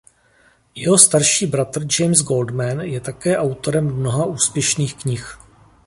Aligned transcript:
Jeho 0.75 0.97
starší 0.97 1.47
bratr 1.47 1.85
James 1.99 2.19
Goldman 2.21 2.79
je 2.79 2.99
také 2.99 3.37
autorem 3.37 3.95
mnoha 3.95 4.25
úspěšných 4.25 4.95
knih. 4.95 5.37